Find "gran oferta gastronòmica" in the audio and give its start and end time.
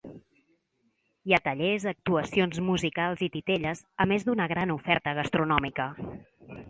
4.55-5.89